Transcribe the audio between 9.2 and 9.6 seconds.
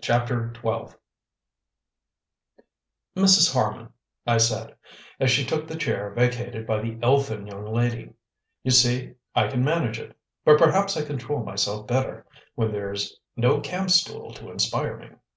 I